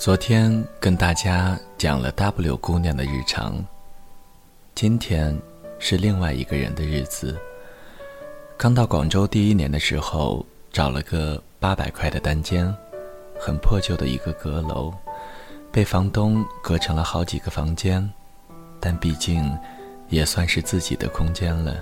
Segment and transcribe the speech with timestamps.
[0.00, 3.62] 昨天跟大家讲了 W 姑娘的日常，
[4.74, 5.38] 今天
[5.78, 7.38] 是另外一个人的日子。
[8.56, 10.42] 刚到广州第一年的时候，
[10.72, 12.74] 找了个八百块的单间，
[13.38, 14.90] 很破旧的一个阁楼，
[15.70, 18.10] 被房东隔成了好几个房间，
[18.80, 19.54] 但毕竟
[20.08, 21.76] 也算是自己的空间了。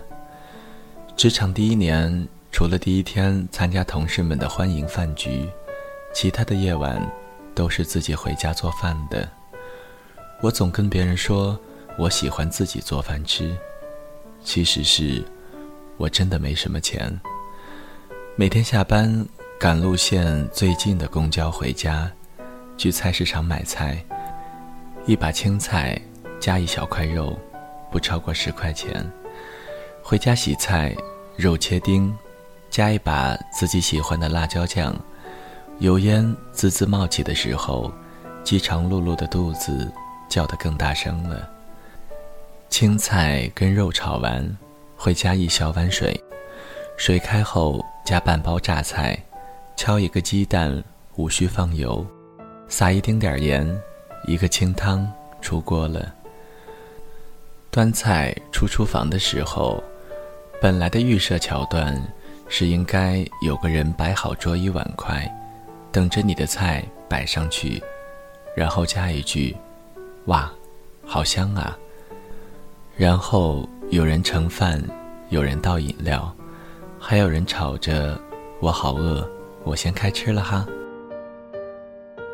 [1.17, 5.49] 职场第一年，除了第一天参加同事们的欢迎饭局，
[6.13, 7.01] 其他的夜晚。
[7.59, 9.29] 都是自己回家做饭的。
[10.41, 11.59] 我总跟别人说
[11.99, 13.53] 我喜欢自己做饭吃，
[14.45, 15.25] 其实是
[15.97, 17.21] 我真的没什么钱。
[18.37, 19.27] 每天下班
[19.59, 22.09] 赶路线最近的公交回家，
[22.77, 24.01] 去菜市场买菜，
[25.05, 26.01] 一把青菜
[26.39, 27.37] 加一小块肉，
[27.91, 29.05] 不超过十块钱。
[30.01, 30.97] 回家洗菜，
[31.35, 32.17] 肉切丁，
[32.71, 34.95] 加一把自己喜欢的辣椒酱。
[35.81, 37.93] 油烟滋滋冒起的时候，
[38.43, 39.89] 饥肠辘辘的肚子
[40.29, 41.49] 叫得更大声了。
[42.69, 44.45] 青菜跟肉炒完，
[44.97, 46.21] 会加一小碗水，
[46.97, 49.17] 水开后加半包榨菜，
[49.77, 50.83] 敲一个鸡蛋，
[51.15, 52.05] 无需放油，
[52.69, 53.81] 撒一丁点盐，
[54.27, 55.09] 一个清汤
[55.41, 56.13] 出锅了。
[57.71, 59.81] 端菜出厨房的时候，
[60.61, 61.97] 本来的预设桥段
[62.49, 65.33] 是应该有个人摆好桌椅碗筷。
[65.91, 67.83] 等着你的菜摆上去，
[68.57, 69.57] 然后加一句
[70.27, 70.53] ：“哇，
[71.05, 71.77] 好香啊！”
[72.97, 74.83] 然后有人盛饭，
[75.31, 76.35] 有人倒饮料，
[76.99, 78.21] 还有人吵着
[78.61, 79.29] ：“我好饿，
[79.65, 80.67] 我先开吃了哈。”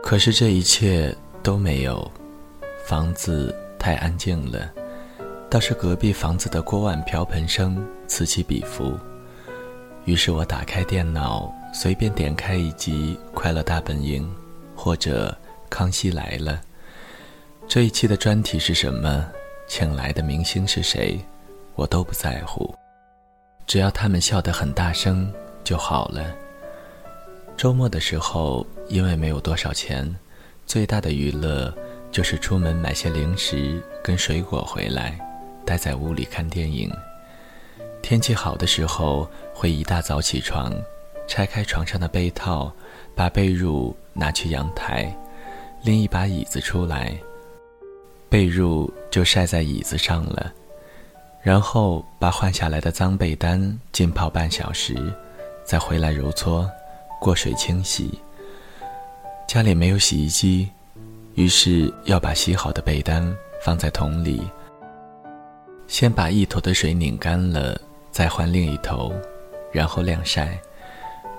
[0.03, 2.11] 可是这一切都没有，
[2.87, 4.71] 房子太安静了，
[5.49, 8.99] 倒是隔壁房子的锅碗瓢盆声此起彼伏。
[10.05, 11.53] 于是我打开电脑。
[11.77, 14.23] 随便点开一集《快乐大本营》，
[14.81, 15.37] 或者
[15.69, 16.53] 《康熙来了》。
[17.67, 19.27] 这一期的专题是什么？
[19.67, 21.19] 请来的明星是谁？
[21.75, 22.73] 我都不在乎，
[23.67, 25.29] 只要他们笑得很大声
[25.65, 26.25] 就好了。
[27.57, 30.15] 周末的时候，因为没有多少钱，
[30.65, 31.75] 最大的娱乐
[32.13, 35.19] 就是出门买些零食跟水果回来，
[35.67, 36.89] 待在屋里看电影。
[38.05, 40.71] 天气好的时候，会一大早起床。
[41.27, 42.71] 拆开床上的被套，
[43.15, 45.11] 把被褥拿去阳台，
[45.83, 47.17] 拎一把椅子出来，
[48.29, 50.53] 被褥就晒在椅子上了。
[51.41, 54.95] 然后把换下来的脏被单浸泡半小时，
[55.65, 56.71] 再回来揉搓，
[57.19, 58.21] 过水清洗。
[59.49, 60.69] 家里没有洗衣机，
[61.37, 64.43] 于是要把洗好的被单放在桶里，
[65.87, 67.81] 先把一头的水拧干了，
[68.15, 69.13] 再换另一头，
[69.73, 70.57] 然后晾晒。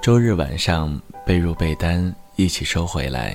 [0.01, 3.33] 周日晚上，被褥被单一起收回来，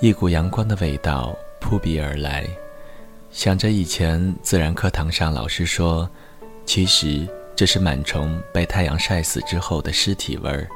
[0.00, 2.46] 一股阳光的味道扑鼻而来。
[3.30, 6.06] 想着以前自然课堂上老师说，
[6.66, 7.26] 其实
[7.56, 10.68] 这是螨虫被太阳晒死之后的尸体味儿。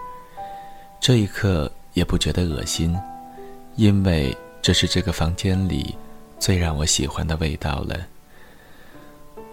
[0.99, 2.97] 这一刻也不觉得恶心，
[3.77, 5.95] 因为这是这个房间里
[6.39, 7.95] 最让我喜欢的味道了。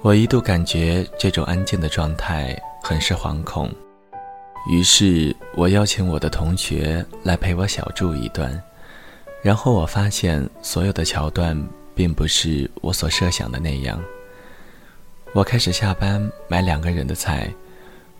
[0.03, 3.69] 我一度感觉这种安静的状态很是惶恐。
[4.67, 8.51] 于是我邀请我的同学来陪我小住一段，
[9.43, 11.55] 然后我发现所有的桥段
[11.93, 14.03] 并不是我所设想的那样。
[15.33, 17.47] 我开始下班买两个人的菜，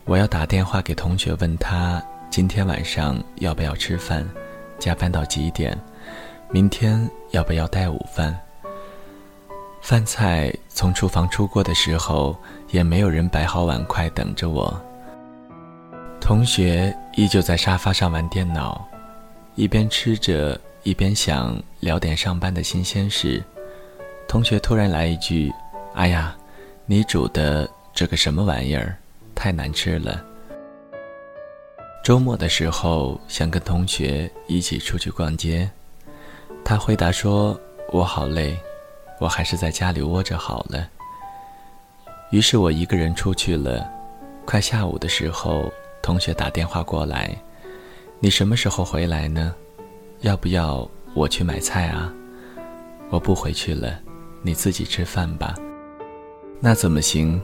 [0.06, 2.00] 我要打电话给同学问他
[2.30, 4.24] 今天晚上要不要吃饭，
[4.78, 5.76] 加班到几点，
[6.52, 8.40] 明天要不要带午饭。
[9.82, 12.38] 饭菜从厨房出锅的时候，
[12.70, 14.80] 也没有人摆好碗筷等着我。
[16.20, 18.88] 同学依旧在沙发上玩电脑，
[19.56, 23.44] 一边吃着，一边想聊点上班的新鲜事。
[24.28, 25.52] 同学突然来一句
[25.94, 26.38] ：“哎呀，
[26.86, 28.96] 你煮的这个什么玩意儿，
[29.34, 30.24] 太难吃了。”
[32.06, 35.70] 周末的时候想跟同学一起出去逛街，
[36.64, 37.60] 他回答说
[37.92, 38.58] ：“我好累，
[39.22, 40.86] 我还是在家里窝着好了。”
[42.32, 43.90] 于是我一个人出去了。
[44.46, 45.72] 快下午的时候。
[46.04, 47.30] 同学打电话过来，
[48.20, 49.54] 你什么时候回来呢？
[50.22, 52.12] 要不要我去买菜啊？
[53.12, 54.00] 我不回去了，
[54.42, 55.54] 你自己吃饭吧。
[56.60, 57.40] 那怎么行？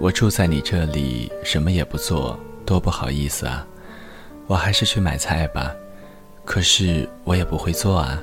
[0.00, 2.36] 我住在你这里，什么也不做，
[2.66, 3.64] 多不好意思啊。
[4.48, 5.72] 我还是去买菜吧。
[6.44, 8.20] 可是我也不会做啊。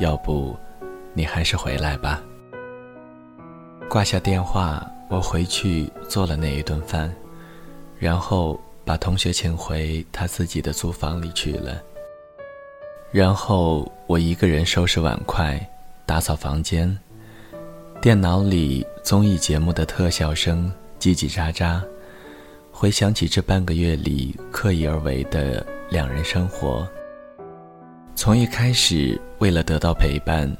[0.00, 0.56] 要不，
[1.14, 2.22] 你还是回来吧。
[3.88, 7.10] 挂下电话，我回去做了那一顿饭，
[7.98, 8.60] 然后。
[8.86, 11.82] 把同学请回他自己的租房里去了。
[13.10, 15.58] 然后我一个人收拾碗筷，
[16.04, 16.94] 打扫房间。
[18.02, 20.70] 电脑里综艺节目的特效声
[21.00, 21.80] 叽叽喳喳，
[22.70, 26.86] 回想起这半个月里刻意而为的两人生活。
[28.14, 30.54] 从一开始为了得到陪伴，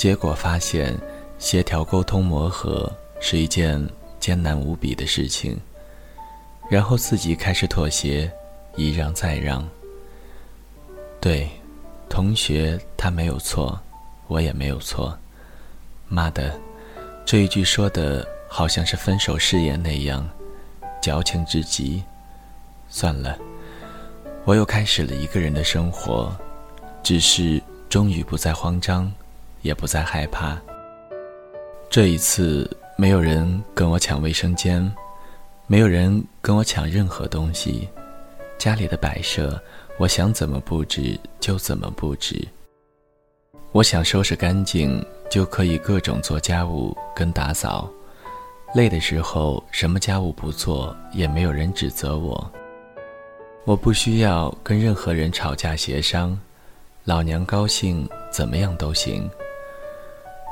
[0.00, 0.98] 结果发现
[1.38, 3.86] 协调沟通磨合是一件
[4.18, 5.54] 艰难无比的事情。
[6.70, 8.32] 然后自己开始妥协，
[8.76, 9.62] 一让再让。
[11.20, 11.46] 对，
[12.08, 13.78] 同学他没有错，
[14.26, 15.14] 我也没有错。
[16.08, 16.58] 妈的！
[17.26, 20.26] 这一句说的好像是分手誓言那样，
[21.02, 22.02] 矫情至极。
[22.88, 23.38] 算了，
[24.46, 26.34] 我又开始了一个人的生活，
[27.02, 29.12] 只是终于不再慌张，
[29.62, 30.58] 也不再害怕。
[31.88, 34.92] 这一次，没有人跟我抢卫生间，
[35.66, 37.88] 没有人跟我抢任何东西。
[38.58, 39.60] 家里的摆设，
[39.98, 42.46] 我想怎么布置就怎么布置。
[43.72, 45.04] 我想收拾干净。
[45.30, 47.88] 就可以各种做家务跟打扫，
[48.74, 52.50] 累的时候什么家务不做也没有人指责我。
[53.64, 56.36] 我不需要跟任何人吵架协商，
[57.04, 59.30] 老娘高兴怎么样都行。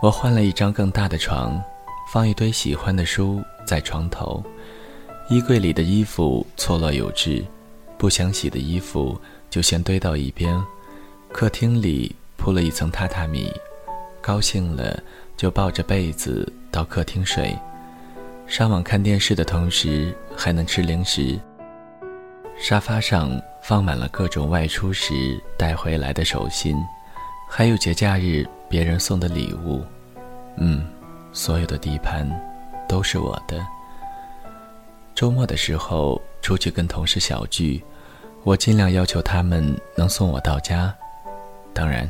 [0.01, 1.61] 我换了一张更大的床，
[2.13, 4.41] 放一堆喜欢的书在床头，
[5.29, 7.45] 衣柜里的衣服错落有致，
[7.99, 10.57] 不想洗的衣服就先堆到一边。
[11.33, 13.53] 客厅里铺了一层榻榻米。
[14.21, 15.03] 高兴了，
[15.37, 17.59] 就抱着被子到客厅睡，
[18.47, 21.37] 上网看电视的同时还能吃零食。
[22.57, 23.31] 沙发上
[23.65, 26.77] 放满了各种外出时带回来的手信，
[27.51, 29.83] 还有节假日别人送的礼物。
[30.57, 30.85] 嗯，
[31.33, 32.29] 所有的地盘
[32.89, 33.65] 都是我的。
[35.15, 37.83] 周末的时候出去跟同事小聚，
[38.45, 40.95] 我尽量要求他们能送我到家。
[41.73, 42.09] 当然，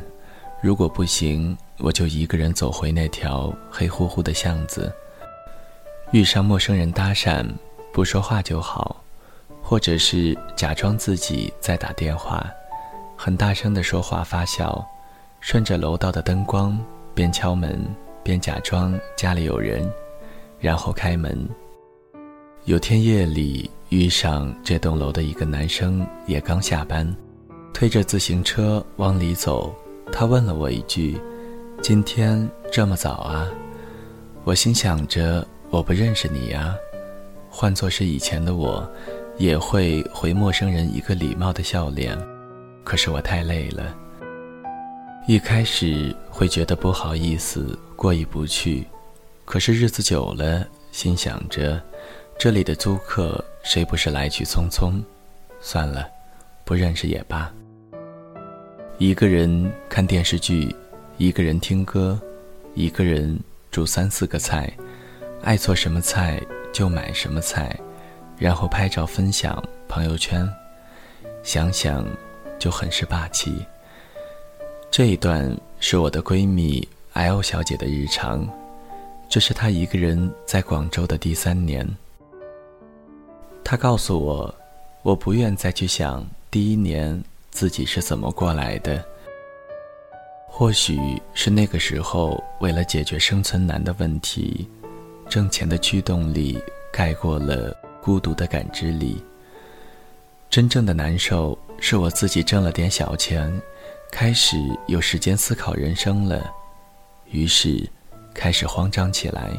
[0.61, 1.57] 如果不行。
[1.81, 4.93] 我就一个人走回那条黑乎乎的巷子，
[6.11, 7.49] 遇上陌生人搭讪，
[7.93, 9.01] 不说话就好，
[9.63, 12.45] 或者是假装自己在打电话，
[13.15, 14.85] 很大声的说话发笑，
[15.41, 16.77] 顺着楼道的灯光
[17.13, 17.79] 边敲门
[18.23, 19.89] 边假装家里有人，
[20.59, 21.47] 然后开门。
[22.65, 27.15] 有天夜里遇上这栋楼的一个男生，也刚下班，
[27.73, 29.73] 推着自行车往里走，
[30.11, 31.19] 他问了我一句。
[31.81, 33.47] 今天这么早啊，
[34.43, 36.75] 我心想着我不认识你呀。
[37.49, 38.87] 换作是以前的我，
[39.37, 42.15] 也会回陌生人一个礼貌的笑脸。
[42.83, 43.95] 可是我太累了，
[45.29, 48.83] 一开始会觉得不好意思，过意不去。
[49.45, 51.79] 可是日子久了，心想着
[52.39, 54.99] 这里的租客谁不是来去匆匆？
[55.61, 56.09] 算了，
[56.65, 57.53] 不认识也罢。
[58.97, 60.75] 一个人看电视剧。
[61.19, 62.19] 一个人听歌，
[62.73, 63.39] 一个人
[63.69, 64.73] 煮三四个菜，
[65.43, 66.41] 爱做什么菜
[66.73, 67.79] 就买什么菜，
[68.35, 70.51] 然后拍照分享朋友圈，
[71.43, 72.03] 想想
[72.57, 73.63] 就很是霸气。
[74.91, 78.47] 这一段是我的闺蜜 L 小姐的日常，
[79.29, 81.87] 这是她一个人在广州的第三年。
[83.63, 84.53] 她告诉我，
[85.03, 89.03] 我不愿再去想第一年自己是怎么过来的。
[90.47, 90.99] 或许
[91.35, 94.67] 是那个时候，为了解决生存难的问题，
[95.29, 96.59] 挣钱的驱动力
[96.91, 99.23] 盖过了孤独的感知力。
[100.49, 103.49] 真正的难受是我自己挣了点小钱，
[104.11, 106.51] 开始有时间思考人生了，
[107.31, 107.89] 于是
[108.33, 109.51] 开始慌张起来。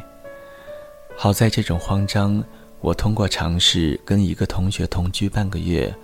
[1.17, 2.43] 好在这种慌张，
[2.81, 5.95] 我通过尝试跟一个同学同居半个月，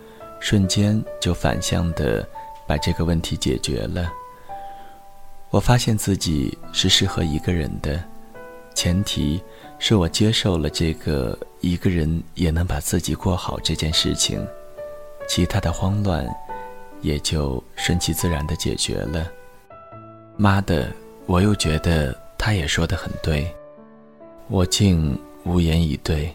[0.41, 2.27] 瞬间就反向的
[2.67, 4.11] 把这个问题解决了。
[5.51, 8.03] 我发现自己是适合一个人的，
[8.75, 9.43] 前提
[9.79, 14.45] 是我接受了这个一个人也能把自己过好这件事情，
[15.29, 16.27] 其他的慌乱
[17.07, 19.31] 也就顺其自然的解决了。
[20.37, 20.91] 妈的，
[21.27, 23.49] 我又觉得他也说的很对，
[24.49, 26.35] 我竟无言以对。